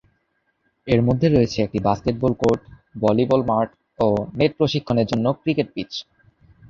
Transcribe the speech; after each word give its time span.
এর 0.87 1.01
মধ্যে 1.07 1.27
রয়েছে 1.29 1.57
একটি 1.61 1.79
বাস্কেটবল 1.87 2.33
কোর্ট, 2.41 2.61
ভলিবল 2.95 3.41
মাঠ 3.49 3.69
ও 3.99 4.07
নেট 4.37 4.51
প্রশিক্ষণের 4.59 5.09
জন্য 5.11 5.25
ক্রিকেট 5.41 5.67
পিচ। 5.75 5.91